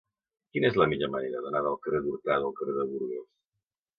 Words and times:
Quina 0.53 0.69
és 0.71 0.77
la 0.81 0.87
millor 0.93 1.11
manera 1.15 1.41
d'anar 1.43 1.61
del 1.67 1.77
carrer 1.83 2.01
d'Hurtado 2.05 2.49
al 2.49 2.57
carrer 2.61 2.75
de 2.79 2.87
Burgos? 2.95 3.29